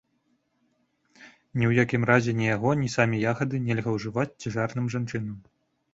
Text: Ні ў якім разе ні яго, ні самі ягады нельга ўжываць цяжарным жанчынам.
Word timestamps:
Ні 1.17 1.67
ў 1.67 1.83
якім 1.85 2.01
разе 2.11 2.31
ні 2.41 2.45
яго, 2.55 2.69
ні 2.81 2.89
самі 2.97 3.21
ягады 3.35 3.63
нельга 3.67 3.89
ўжываць 3.99 4.29
цяжарным 4.43 4.85
жанчынам. 4.95 5.37